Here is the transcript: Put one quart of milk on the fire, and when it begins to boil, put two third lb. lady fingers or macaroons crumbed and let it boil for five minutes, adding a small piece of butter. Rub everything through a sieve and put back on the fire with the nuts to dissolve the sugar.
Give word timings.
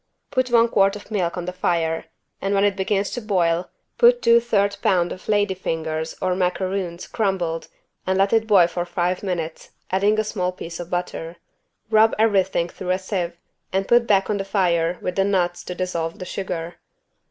Put 0.31 0.49
one 0.49 0.67
quart 0.67 0.95
of 0.95 1.11
milk 1.11 1.37
on 1.37 1.45
the 1.45 1.53
fire, 1.53 2.05
and 2.41 2.55
when 2.55 2.63
it 2.63 2.75
begins 2.75 3.11
to 3.11 3.21
boil, 3.21 3.69
put 3.99 4.23
two 4.23 4.39
third 4.39 4.75
lb. 4.81 5.27
lady 5.27 5.53
fingers 5.53 6.15
or 6.19 6.33
macaroons 6.33 7.05
crumbed 7.05 7.67
and 8.07 8.17
let 8.17 8.33
it 8.33 8.47
boil 8.47 8.65
for 8.65 8.83
five 8.83 9.21
minutes, 9.21 9.69
adding 9.91 10.19
a 10.19 10.23
small 10.23 10.53
piece 10.53 10.79
of 10.79 10.89
butter. 10.89 11.35
Rub 11.91 12.15
everything 12.17 12.67
through 12.67 12.89
a 12.89 12.97
sieve 12.97 13.37
and 13.71 13.87
put 13.87 14.07
back 14.07 14.27
on 14.27 14.37
the 14.37 14.43
fire 14.43 14.97
with 15.01 15.17
the 15.17 15.23
nuts 15.23 15.63
to 15.65 15.75
dissolve 15.75 16.17
the 16.17 16.25
sugar. 16.25 16.77